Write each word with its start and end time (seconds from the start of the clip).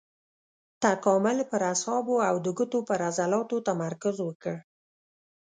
تکامل 0.83 1.37
پر 1.49 1.61
اعصابو 1.71 2.15
او 2.29 2.35
د 2.45 2.47
ګوتو 2.57 2.79
پر 2.87 2.99
عضلاتو 3.09 3.57
تمرکز 3.69 4.15
وکړ. 4.23 4.55